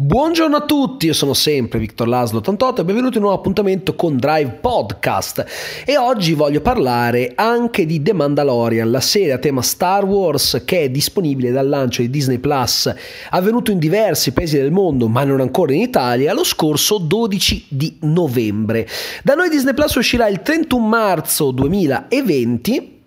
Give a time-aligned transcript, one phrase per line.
[0.00, 3.96] Buongiorno a tutti, io sono sempre Victor Laslo 88 e benvenuti in un nuovo appuntamento
[3.96, 5.44] con Drive Podcast
[5.84, 10.82] e oggi voglio parlare anche di The Mandalorian, la serie a tema Star Wars che
[10.82, 12.94] è disponibile dal lancio di Disney Plus,
[13.30, 17.96] avvenuto in diversi paesi del mondo ma non ancora in Italia, lo scorso 12 di
[18.02, 18.86] novembre.
[19.24, 22.98] Da noi Disney Plus uscirà il 31 marzo 2020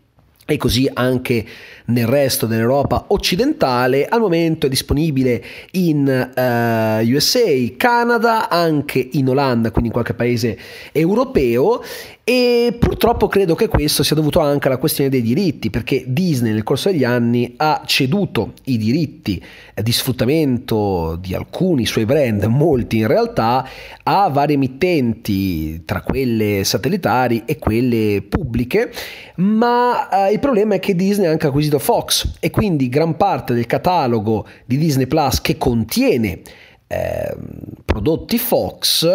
[0.45, 1.45] e così anche
[1.91, 4.05] nel resto dell'Europa occidentale.
[4.05, 7.41] Al momento è disponibile in uh, eh, USA,
[7.77, 10.57] Canada, anche in Olanda, quindi in qualche paese
[10.91, 11.81] europeo
[12.23, 16.63] e purtroppo credo che questo sia dovuto anche alla questione dei diritti, perché Disney nel
[16.63, 19.43] corso degli anni ha ceduto i diritti
[19.81, 23.67] di sfruttamento di alcuni suoi brand, molti in realtà,
[24.03, 28.91] a varie emittenti, tra quelle satellitari e quelle pubbliche,
[29.37, 33.53] ma eh, il problema è che Disney ha anche acquisito Fox e quindi gran parte
[33.53, 36.41] del catalogo di Disney Plus che contiene
[36.87, 37.35] eh,
[37.83, 39.05] prodotti Fox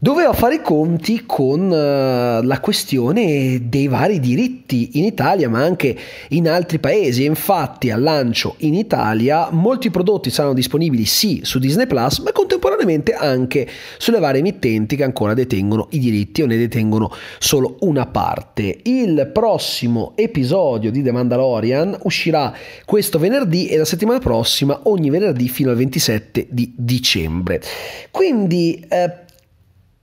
[0.00, 5.96] Doveva fare i conti con uh, la questione dei vari diritti in Italia ma anche
[6.28, 11.88] in altri paesi infatti al lancio in Italia molti prodotti saranno disponibili sì su Disney
[11.88, 13.66] Plus ma contemporaneamente anche
[13.98, 18.78] sulle varie emittenti che ancora detengono i diritti o ne detengono solo una parte.
[18.84, 25.48] Il prossimo episodio di The Mandalorian uscirà questo venerdì e la settimana prossima ogni venerdì
[25.48, 27.60] fino al 27 di dicembre.
[28.12, 29.26] Quindi eh,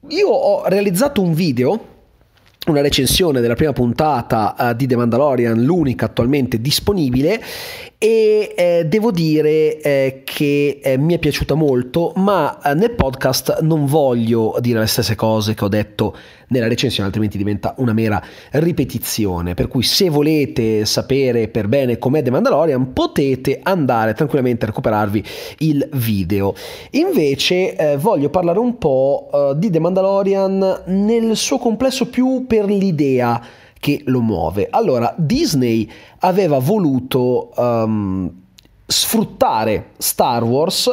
[0.09, 1.93] io ho realizzato un video
[2.67, 7.39] una recensione della prima puntata uh, di The Mandalorian, l'unica attualmente disponibile,
[8.05, 13.61] e eh, devo dire eh, che eh, mi è piaciuta molto, ma eh, nel podcast
[13.61, 16.15] non voglio dire le stesse cose che ho detto
[16.49, 19.55] nella recensione, altrimenti diventa una mera ripetizione.
[19.55, 25.23] Per cui se volete sapere per bene com'è The Mandalorian, potete andare tranquillamente a recuperarvi
[25.59, 26.53] il video.
[26.91, 32.65] Invece eh, voglio parlare un po' eh, di The Mandalorian nel suo complesso più per
[32.65, 34.67] l'idea che lo muove.
[34.69, 38.31] Allora, Disney aveva voluto um,
[38.85, 40.89] sfruttare Star Wars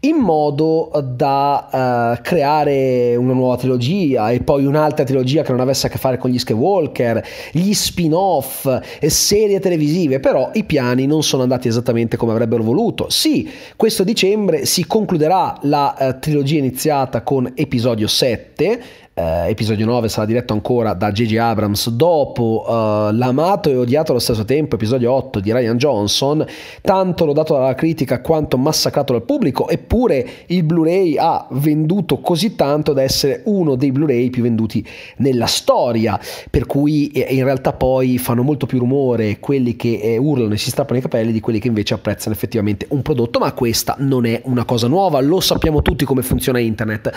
[0.00, 5.88] in modo da uh, creare una nuova trilogia e poi un'altra trilogia che non avesse
[5.88, 8.68] a che fare con gli Skywalker, gli spin-off
[9.00, 13.10] e serie televisive, però i piani non sono andati esattamente come avrebbero voluto.
[13.10, 18.80] Sì, questo dicembre si concluderà la uh, trilogia iniziata con episodio 7,
[19.18, 21.36] eh, episodio 9 sarà diretto ancora da J.J.
[21.38, 26.46] Abrams dopo eh, l'amato e odiato allo stesso tempo episodio 8 di Ryan Johnson
[26.80, 32.92] tanto lodato dalla critica quanto massacrato dal pubblico eppure il Blu-ray ha venduto così tanto
[32.92, 34.86] da essere uno dei Blu-ray più venduti
[35.16, 36.18] nella storia
[36.48, 40.58] per cui eh, in realtà poi fanno molto più rumore quelli che eh, urlano e
[40.58, 44.26] si strappano i capelli di quelli che invece apprezzano effettivamente un prodotto ma questa non
[44.26, 47.10] è una cosa nuova lo sappiamo tutti come funziona internet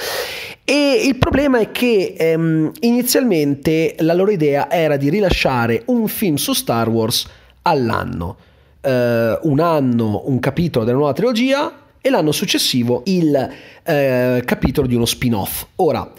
[0.64, 6.36] e il problema è che ehm, inizialmente la loro idea era di rilasciare un film
[6.36, 7.28] su Star Wars
[7.64, 8.38] all'anno.
[8.82, 13.50] Eh, un anno un capitolo della nuova trilogia e l'anno successivo il
[13.84, 15.66] eh, capitolo di uno spin-off.
[15.78, 16.12] Ora,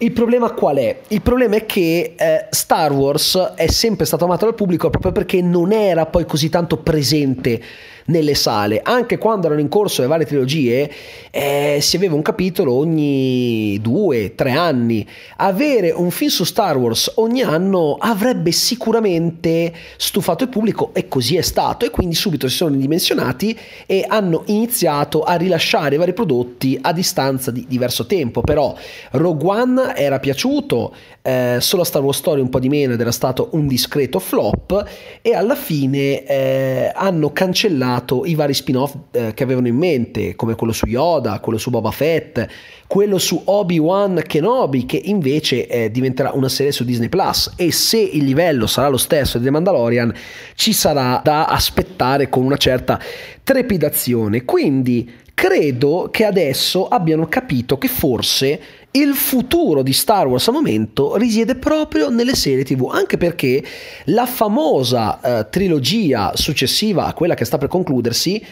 [0.00, 1.00] il problema qual è?
[1.08, 5.42] Il problema è che eh, Star Wars è sempre stato amato dal pubblico proprio perché
[5.42, 7.60] non era poi così tanto presente
[8.08, 8.80] nelle sale.
[8.82, 10.90] Anche quando erano in corso le varie trilogie,
[11.30, 15.06] eh, si aveva un capitolo ogni due, tre anni.
[15.36, 21.36] Avere un film su Star Wars ogni anno avrebbe sicuramente stufato il pubblico e così
[21.36, 21.84] è stato.
[21.84, 26.92] E quindi subito si sono ridimensionati e hanno iniziato a rilasciare i vari prodotti a
[26.92, 28.40] distanza di diverso tempo.
[28.40, 28.74] Però
[29.12, 33.12] Rogue One era piaciuto, eh, solo Star Wars Story un po' di meno ed era
[33.12, 34.84] stato un discreto flop
[35.20, 40.34] e alla fine eh, hanno cancellato cancellato i vari spin-off eh, che avevano in mente,
[40.36, 42.46] come quello su Yoda, quello su Boba Fett,
[42.86, 47.52] quello su Obi-Wan Kenobi, che invece eh, diventerà una serie su Disney Plus.
[47.56, 50.12] E se il livello sarà lo stesso di The Mandalorian,
[50.54, 53.00] ci sarà da aspettare con una certa
[53.42, 54.44] trepidazione.
[54.44, 58.60] Quindi credo che adesso abbiano capito che forse
[58.92, 63.62] il futuro di Star Wars al momento risiede proprio nelle serie TV, anche perché
[64.06, 68.42] la famosa eh, trilogia successiva a quella che sta per concludersi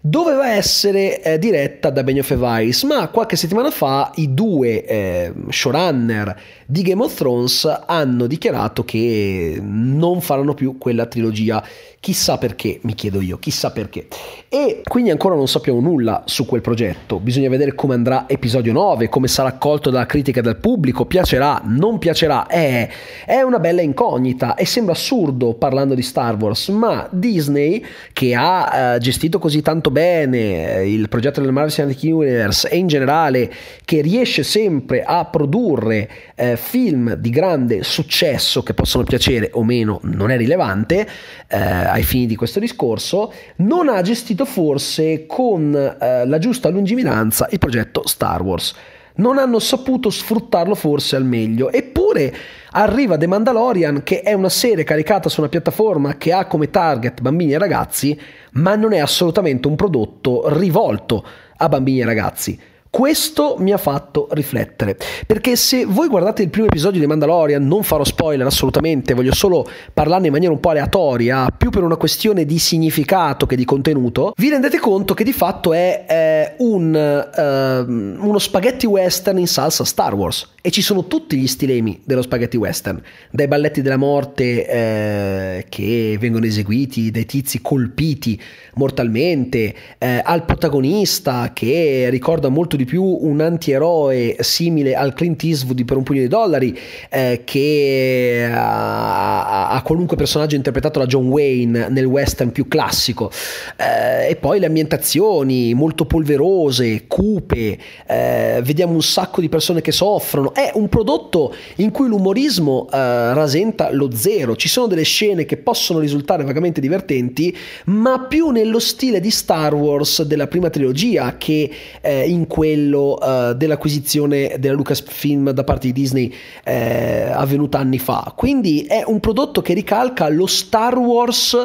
[0.00, 5.32] doveva essere eh, diretta da Benioff e Weiss, ma qualche settimana fa i due eh,
[5.48, 11.62] showrunner di Game of Thrones hanno dichiarato che non faranno più quella trilogia.
[12.00, 14.06] Chissà perché, mi chiedo io, chissà perché.
[14.48, 17.18] E quindi ancora non sappiamo nulla su quel progetto.
[17.18, 21.60] Bisogna vedere come andrà episodio 9, come sarà accolto dalla critica e dal pubblico, piacerà,
[21.64, 22.46] non piacerà.
[22.46, 22.88] È,
[23.26, 28.94] è una bella incognita e sembra assurdo parlando di Star Wars, ma Disney, che ha
[28.94, 33.52] eh, gestito così tanto bene eh, il progetto del Marvel Cinematic Universe e in generale
[33.84, 39.98] che riesce sempre a produrre eh, film di grande successo che possono piacere o meno
[40.04, 41.06] non è rilevante
[41.48, 41.56] eh,
[41.88, 47.58] ai fini di questo discorso, non ha gestito forse con eh, la giusta lungimiranza il
[47.58, 48.74] progetto Star Wars
[49.18, 51.70] non hanno saputo sfruttarlo forse al meglio.
[51.70, 52.34] Eppure
[52.70, 57.20] arriva The Mandalorian, che è una serie caricata su una piattaforma che ha come target
[57.20, 58.18] bambini e ragazzi,
[58.52, 61.24] ma non è assolutamente un prodotto rivolto
[61.56, 62.60] a bambini e ragazzi.
[62.90, 64.96] Questo mi ha fatto riflettere,
[65.26, 69.68] perché se voi guardate il primo episodio di Mandalorian, non farò spoiler assolutamente, voglio solo
[69.92, 74.32] parlarne in maniera un po' aleatoria, più per una questione di significato che di contenuto,
[74.36, 79.84] vi rendete conto che di fatto è eh, un, eh, uno spaghetti western in salsa
[79.84, 80.56] Star Wars.
[80.60, 83.00] E ci sono tutti gli stilemi dello spaghetti western,
[83.30, 88.38] dai balletti della morte eh, che vengono eseguiti dai tizi colpiti
[88.74, 95.84] mortalmente, eh, al protagonista che ricorda molto di più un antieroe simile al Clint Eastwood
[95.84, 96.78] per un pugno di dollari
[97.10, 103.30] eh, che a, a, qualunque personaggio interpretato da John Wayne nel western più classico.
[103.76, 109.92] Eh, e poi le ambientazioni molto polverose, cupe, eh, vediamo un sacco di persone che
[109.92, 115.44] soffrono, è un prodotto in cui l'umorismo eh, rasenta lo zero, ci sono delle scene
[115.44, 121.36] che possono risultare vagamente divertenti ma più nello stile di Star Wars della prima trilogia
[121.36, 121.70] che
[122.00, 126.32] eh, in quel quello uh, dell'acquisizione della Lucasfilm da parte di Disney
[126.64, 128.32] eh, avvenuta anni fa.
[128.36, 131.56] Quindi è un prodotto che ricalca lo Star Wars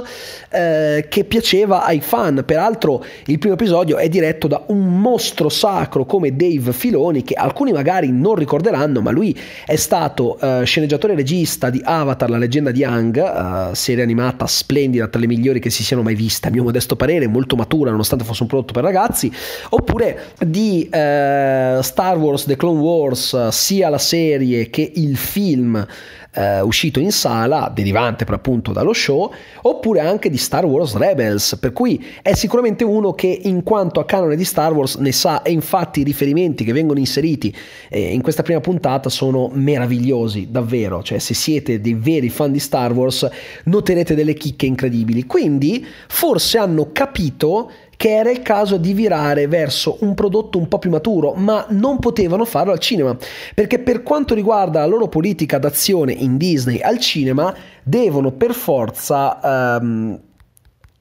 [0.50, 2.44] eh, che piaceva ai fan.
[2.46, 7.74] Peraltro il primo episodio è diretto da un mostro sacro come Dave Filoni, che alcuni
[7.74, 12.72] magari non ricorderanno, ma lui è stato uh, sceneggiatore e regista di Avatar, la leggenda
[12.72, 16.52] di Ang, uh, serie animata splendida, tra le migliori che si siano mai viste, a
[16.52, 19.32] mio modesto parere, molto matura nonostante fosse un prodotto per ragazzi,
[19.70, 25.86] oppure di eh, Star Wars The Clone Wars, sia la serie che il film
[26.34, 29.32] eh, uscito in sala, derivante per appunto dallo show,
[29.64, 34.06] oppure anche di Star Wars Rebels, per cui è sicuramente uno che in quanto a
[34.06, 37.56] canone di Star Wars ne sa e infatti i riferimenti che vengono inseriti
[37.90, 42.60] eh, in questa prima puntata sono meravigliosi, davvero, cioè se siete dei veri fan di
[42.60, 43.28] Star Wars
[43.66, 49.98] noterete delle chicche incredibili, quindi forse hanno capito che era il caso di virare verso
[50.02, 53.16] un prodotto un po' più maturo, ma non potevano farlo al cinema,
[53.54, 57.54] perché per quanto riguarda la loro politica d'azione in Disney al cinema,
[57.84, 60.20] devono per forza ehm,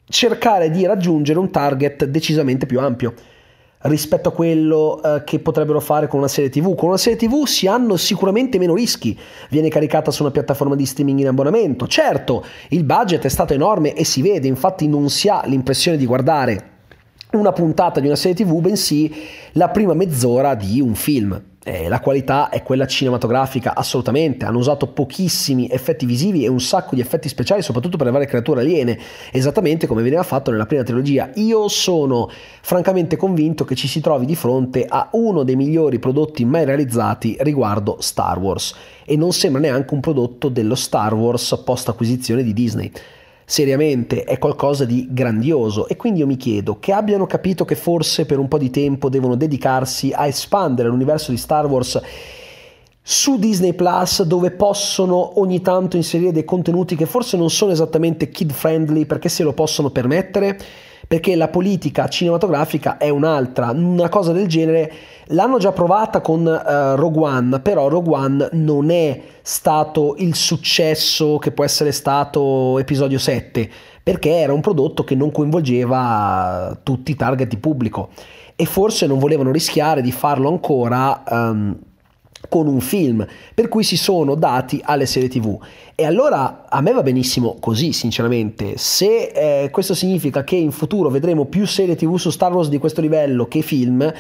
[0.09, 3.15] cercare di raggiungere un target decisamente più ampio
[3.83, 6.75] rispetto a quello eh, che potrebbero fare con una serie TV.
[6.77, 9.19] Con una serie TV si hanno sicuramente meno rischi,
[9.51, 11.87] viene caricata su una piattaforma di streaming in abbonamento.
[11.87, 16.07] Certo, il budget è stato enorme e si vede, infatti non si ha l'impressione di
[16.07, 16.72] guardare
[17.33, 19.13] una puntata di una serie tv, bensì
[19.53, 21.41] la prima mezz'ora di un film.
[21.65, 24.45] Eh, la qualità è quella cinematografica, assolutamente.
[24.45, 28.27] Hanno usato pochissimi effetti visivi e un sacco di effetti speciali, soprattutto per le varie
[28.27, 28.99] creature aliene,
[29.31, 31.31] esattamente come veniva fatto nella prima trilogia.
[31.35, 32.29] Io sono
[32.61, 37.37] francamente convinto che ci si trovi di fronte a uno dei migliori prodotti mai realizzati
[37.41, 38.75] riguardo Star Wars.
[39.05, 42.91] E non sembra neanche un prodotto dello Star Wars post acquisizione di Disney
[43.53, 45.87] seriamente è qualcosa di grandioso.
[45.87, 49.11] E quindi io mi chiedo che abbiano capito che forse per un po' di tempo
[49.11, 52.01] devono dedicarsi a espandere l'universo di Star Wars
[53.03, 58.31] su Disney Plus dove possono ogni tanto inserire dei contenuti che forse non sono esattamente
[58.31, 60.59] kid friendly perché se lo possono permettere
[61.13, 63.71] perché la politica cinematografica è un'altra.
[63.73, 64.91] Una cosa del genere
[65.27, 71.37] l'hanno già provata con uh, Rogue One, però Rogue One non è stato il successo
[71.37, 73.69] che può essere stato episodio 7,
[74.03, 78.09] perché era un prodotto che non coinvolgeva tutti i target di pubblico
[78.57, 81.25] e forse non volevano rischiare di farlo ancora.
[81.29, 81.79] Um,
[82.49, 85.59] con un film, per cui si sono dati alle serie tv.
[85.95, 88.77] E allora a me va benissimo così, sinceramente.
[88.77, 92.79] Se eh, questo significa che in futuro vedremo più serie tv su Star Wars di
[92.79, 94.13] questo livello che film,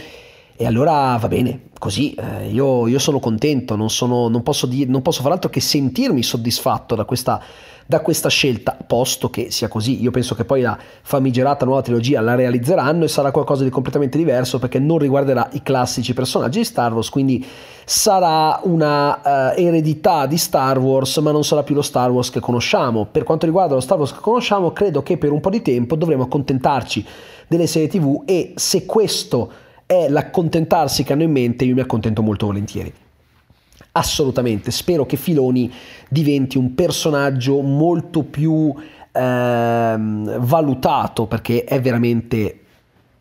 [0.62, 4.88] e allora va bene, così eh, io, io, sono contento, non, sono, non, posso dire,
[4.88, 7.42] non posso far altro che sentirmi soddisfatto da questa
[7.84, 10.00] da questa scelta, posto che sia così.
[10.00, 14.16] Io penso che poi la famigerata nuova trilogia la realizzeranno e sarà qualcosa di completamente
[14.16, 17.44] diverso perché non riguarderà i classici personaggi di Star Wars, quindi
[17.84, 22.40] sarà una uh, eredità di Star Wars, ma non sarà più lo Star Wars che
[22.40, 23.08] conosciamo.
[23.10, 25.96] Per quanto riguarda lo Star Wars che conosciamo, credo che per un po' di tempo
[25.96, 27.04] dovremo accontentarci
[27.48, 29.50] delle serie TV e se questo
[29.92, 32.92] è l'accontentarsi che hanno in mente, io mi accontento molto volentieri
[33.92, 34.70] assolutamente.
[34.70, 35.72] Spero che Filoni
[36.08, 38.74] diventi un personaggio molto più
[39.12, 42.58] ehm, valutato perché è veramente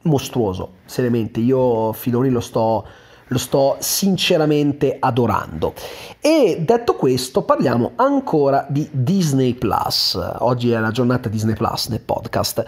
[0.03, 2.85] mostruoso, seriamente, io Filoni lo sto,
[3.27, 5.73] lo sto sinceramente adorando.
[6.19, 10.19] E detto questo, parliamo ancora di Disney Plus.
[10.39, 12.65] Oggi è la giornata Disney Plus nel podcast.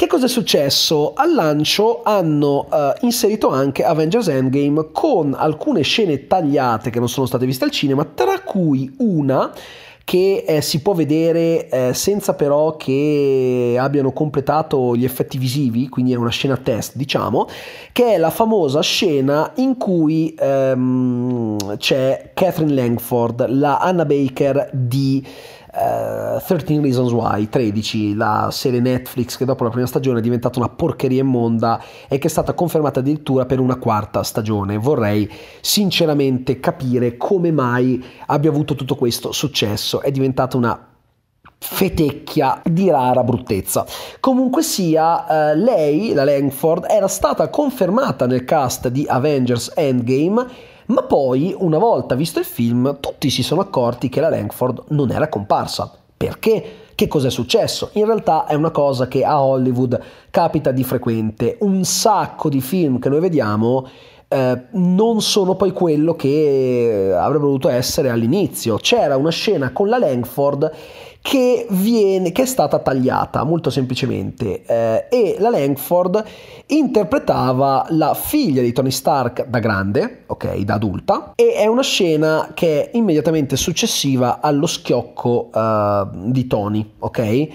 [0.00, 1.12] Che cosa è successo?
[1.12, 7.26] Al lancio hanno uh, inserito anche Avengers Endgame con alcune scene tagliate che non sono
[7.26, 9.52] state viste al cinema, tra cui una
[10.02, 16.12] che eh, si può vedere eh, senza però che abbiano completato gli effetti visivi, quindi
[16.12, 17.46] è una scena test, diciamo,
[17.92, 25.24] che è la famosa scena in cui ehm, c'è Catherine Langford, la Anna Baker di
[25.72, 30.22] uh, eh, 13 Reasons Why 13, la serie Netflix che dopo la prima stagione è
[30.22, 34.78] diventata una porcheria immonda e che è stata confermata addirittura per una quarta stagione.
[34.78, 40.00] Vorrei sinceramente capire come mai abbia avuto tutto questo successo.
[40.00, 40.86] È diventata una
[41.62, 43.84] fetecchia di rara bruttezza.
[44.18, 50.46] Comunque sia, eh, lei, la Langford, era stata confermata nel cast di Avengers Endgame
[50.90, 55.10] ma poi, una volta visto il film, tutti si sono accorti che la Langford non
[55.10, 55.90] era comparsa.
[56.16, 56.64] Perché?
[56.94, 57.90] Che cos'è successo?
[57.94, 59.98] In realtà è una cosa che a Hollywood
[60.30, 61.56] capita di frequente.
[61.60, 63.88] Un sacco di film che noi vediamo
[64.28, 68.76] eh, non sono poi quello che avrebbe dovuto essere all'inizio.
[68.76, 70.70] C'era una scena con la Langford
[71.22, 76.24] che, viene, che è stata tagliata molto semplicemente eh, e la Langford
[76.66, 82.52] interpretava la figlia di Tony Stark da grande, ok, da adulta, e è una scena
[82.54, 87.48] che è immediatamente successiva allo schiocco uh, di Tony, ok?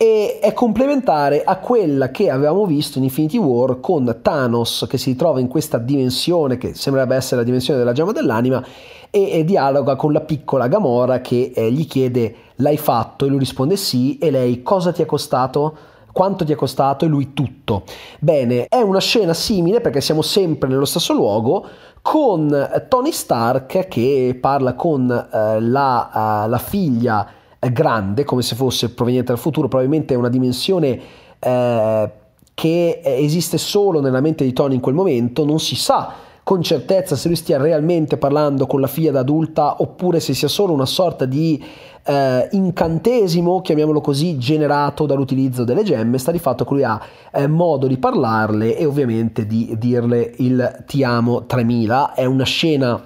[0.00, 5.16] e è complementare a quella che avevamo visto in Infinity War con Thanos che si
[5.16, 8.64] trova in questa dimensione che sembrerebbe essere la dimensione della gemma dell'anima
[9.10, 13.38] e, e dialoga con la piccola Gamora che eh, gli chiede l'hai fatto e lui
[13.38, 15.76] risponde sì e lei cosa ti è costato?
[16.12, 17.04] Quanto ti è costato?
[17.04, 17.84] E lui tutto.
[18.18, 21.66] Bene, è una scena simile perché siamo sempre nello stesso luogo
[22.02, 28.90] con Tony Stark che parla con eh, la, uh, la figlia grande, come se fosse
[28.90, 31.00] proveniente dal futuro, probabilmente è una dimensione
[31.38, 32.10] eh,
[32.54, 36.12] che esiste solo nella mente di Tony in quel momento, non si sa
[36.48, 40.48] con certezza se lui stia realmente parlando con la figlia da adulta oppure se sia
[40.48, 41.62] solo una sorta di
[42.08, 46.98] eh, incantesimo, chiamiamolo così, generato dall'utilizzo delle gemme, sta di fatto che lui ha
[47.30, 52.98] eh, modo di parlarle e ovviamente di dirle il ti amo 3000, è una scena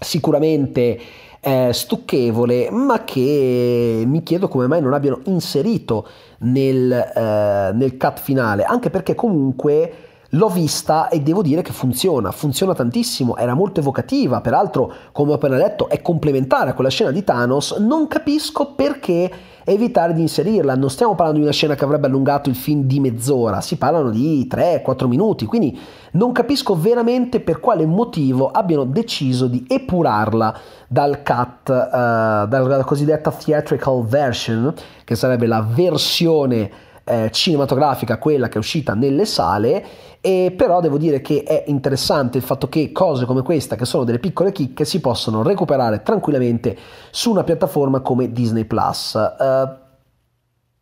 [0.00, 0.98] sicuramente
[1.40, 6.04] eh, stucchevole, ma che mi chiedo come mai non abbiano inserito
[6.38, 9.92] nel, eh, nel cut finale, anche perché comunque
[10.34, 15.34] L'ho vista e devo dire che funziona, funziona tantissimo, era molto evocativa, peraltro come ho
[15.34, 19.30] appena detto è complementare a quella scena di Thanos, non capisco perché
[19.62, 22.98] evitare di inserirla, non stiamo parlando di una scena che avrebbe allungato il film di
[22.98, 25.78] mezz'ora, si parlano di 3-4 minuti, quindi
[26.12, 33.30] non capisco veramente per quale motivo abbiano deciso di epurarla dal cut, uh, dalla cosiddetta
[33.30, 34.74] theatrical version,
[35.04, 36.70] che sarebbe la versione
[37.04, 39.84] eh, cinematografica, quella che è uscita nelle sale,
[40.20, 44.04] e però devo dire che è interessante il fatto che cose come questa, che sono
[44.04, 46.76] delle piccole chicche, si possono recuperare tranquillamente
[47.10, 49.14] su una piattaforma come Disney Plus.
[49.14, 49.82] Uh,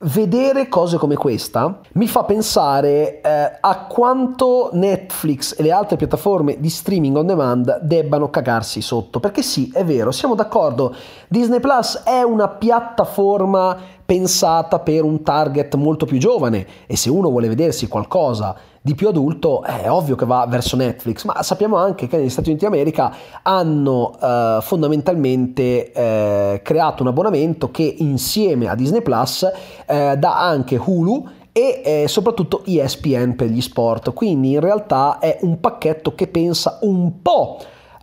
[0.05, 6.59] vedere cose come questa mi fa pensare eh, a quanto Netflix e le altre piattaforme
[6.59, 9.21] di streaming on demand debbano cagarsi sotto.
[9.21, 10.95] Perché sì, è vero, siamo d'accordo,
[11.29, 16.67] Disney Plus è una piattaforma pensata per un target molto più giovane.
[16.87, 21.25] E se uno vuole vedersi qualcosa di più adulto è ovvio che va verso Netflix,
[21.25, 27.71] ma sappiamo anche che negli Stati Uniti d'America hanno eh, fondamentalmente eh, creato un abbonamento
[27.71, 29.49] che insieme a Disney Plus
[29.87, 35.39] eh, dà anche Hulu e eh, soprattutto ESPN per gli sport, quindi in realtà è
[35.43, 37.59] un pacchetto che pensa un po'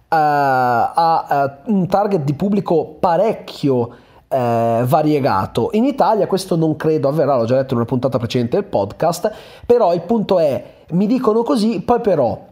[0.09, 3.89] a, a, a un target di pubblico parecchio
[4.29, 5.69] eh, variegato.
[5.73, 9.31] In Italia questo non credo avverrà, l'ho già detto in una puntata precedente del podcast,
[9.65, 12.47] però il punto è, mi dicono così, poi però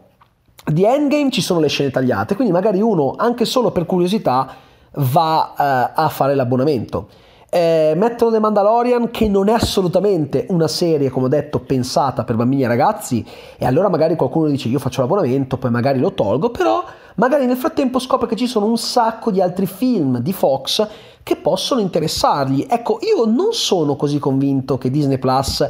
[0.64, 4.48] di Endgame ci sono le scene tagliate, quindi magari uno anche solo per curiosità
[4.92, 7.08] va eh, a fare l'abbonamento.
[7.50, 12.36] Eh, mettono The Mandalorian che non è assolutamente una serie, come ho detto, pensata per
[12.36, 13.24] bambini e ragazzi
[13.56, 16.84] e allora magari qualcuno dice io faccio l'abbonamento, poi magari lo tolgo, però
[17.18, 20.86] magari nel frattempo scopre che ci sono un sacco di altri film di Fox
[21.22, 22.66] che possono interessargli.
[22.68, 25.68] Ecco, io non sono così convinto che Disney Plus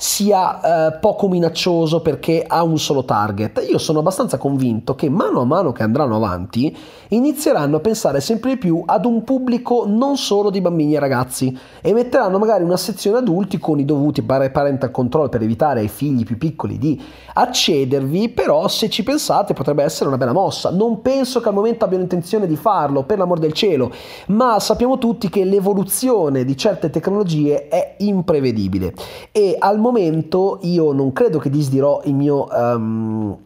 [0.00, 3.66] sia eh, poco minaccioso perché ha un solo target.
[3.68, 6.72] Io sono abbastanza convinto che mano a mano che andranno avanti
[7.08, 11.56] inizieranno a pensare sempre di più ad un pubblico non solo di bambini e ragazzi
[11.80, 16.22] e metteranno magari una sezione adulti con i dovuti parental control per evitare ai figli
[16.22, 17.02] più piccoli di
[17.34, 20.70] accedervi, però se ci pensate potrebbe essere una bella mossa.
[20.70, 23.90] Non penso che al momento abbiano intenzione di farlo, per l'amor del cielo,
[24.28, 28.94] ma sappiamo tutti che l'evoluzione di certe tecnologie è imprevedibile
[29.32, 29.87] e al momento
[30.62, 32.46] io non credo che disdirò il mio...
[32.50, 33.38] Um,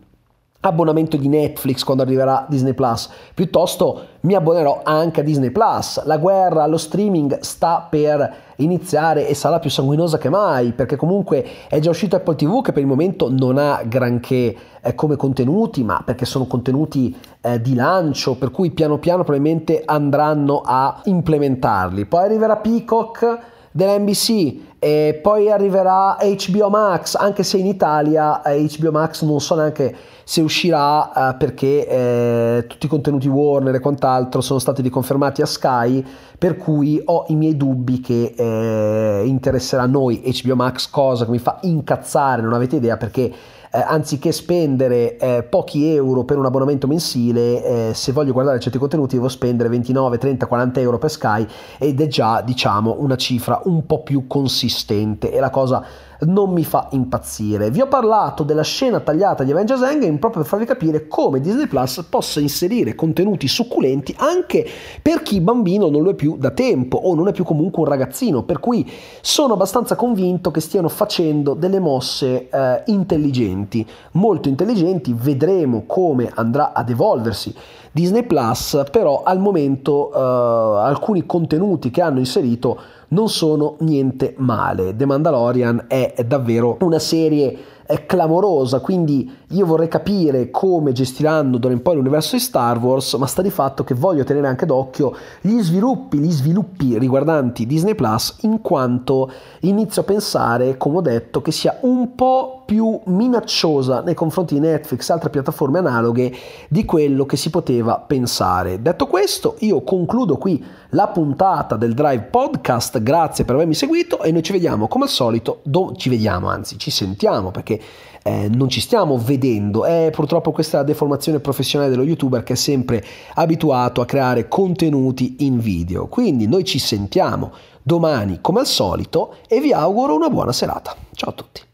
[0.64, 6.04] abbonamento di Netflix quando arriverà Disney Plus, piuttosto mi abbonerò anche a Disney Plus.
[6.04, 11.44] La guerra allo streaming sta per iniziare e sarà più sanguinosa che mai, perché comunque
[11.68, 15.82] è già uscito Apple TV che per il momento non ha granché eh, come contenuti,
[15.82, 22.06] ma perché sono contenuti eh, di lancio, per cui piano piano probabilmente andranno a implementarli.
[22.06, 23.38] Poi arriverà Peacock
[23.72, 29.54] dell'NBC e poi arriverà HBO Max, anche se in Italia eh, HBO Max non so
[29.54, 35.42] neanche se uscirà eh, perché eh, tutti i contenuti Warner e quant'altro sono stati riconfermati
[35.42, 36.04] a Sky,
[36.38, 41.30] per cui ho i miei dubbi che eh, interesserà a noi HBO Max, cosa che
[41.30, 43.34] mi fa incazzare, non avete idea perché eh,
[43.80, 49.16] anziché spendere eh, pochi euro per un abbonamento mensile, eh, se voglio guardare certi contenuti
[49.16, 51.46] devo spendere 29, 30, 40 euro per Sky
[51.78, 55.32] ed è già diciamo una cifra un po' più consistente.
[55.32, 55.82] E la cosa
[56.26, 57.70] non mi fa impazzire.
[57.70, 61.66] Vi ho parlato della scena tagliata di Avengers Endgame proprio per farvi capire come Disney
[61.66, 64.66] Plus possa inserire contenuti succulenti anche
[65.00, 67.88] per chi bambino non lo è più da tempo o non è più comunque un
[67.88, 68.88] ragazzino, per cui
[69.20, 76.72] sono abbastanza convinto che stiano facendo delle mosse eh, intelligenti, molto intelligenti, vedremo come andrà
[76.72, 77.54] ad evolversi
[77.90, 82.80] Disney Plus, però al momento eh, alcuni contenuti che hanno inserito
[83.12, 84.94] non sono niente male.
[84.96, 91.74] The Mandalorian è davvero una serie è clamorosa, quindi io vorrei capire come gestiranno d'ora
[91.74, 95.14] in poi l'universo di Star Wars, ma sta di fatto che voglio tenere anche d'occhio
[95.40, 99.30] gli sviluppi, gli sviluppi riguardanti Disney Plus, in quanto
[99.60, 104.60] inizio a pensare, come ho detto, che sia un po' più minacciosa nei confronti di
[104.60, 106.32] Netflix e altre piattaforme analoghe
[106.68, 108.80] di quello che si poteva pensare.
[108.80, 114.32] Detto questo, io concludo qui la puntata del Drive Podcast, grazie per avermi seguito e
[114.32, 117.80] noi ci vediamo come al solito, do- ci vediamo anzi, ci sentiamo perché
[118.22, 119.40] eh, non ci stiamo vedendo.
[119.84, 125.58] È purtroppo questa deformazione professionale dello youtuber che è sempre abituato a creare contenuti in
[125.58, 126.06] video.
[126.06, 127.52] Quindi noi ci sentiamo
[127.82, 130.94] domani come al solito e vi auguro una buona serata.
[131.12, 131.71] Ciao a tutti.